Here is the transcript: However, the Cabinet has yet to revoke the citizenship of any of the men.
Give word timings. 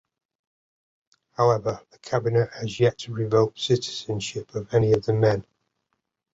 However, 1.33 1.85
the 1.91 1.99
Cabinet 1.99 2.49
has 2.53 2.79
yet 2.79 2.97
to 2.97 3.13
revoke 3.13 3.53
the 3.53 3.61
citizenship 3.61 4.55
of 4.55 4.73
any 4.73 4.93
of 4.93 5.05
the 5.05 5.13
men. 5.13 5.45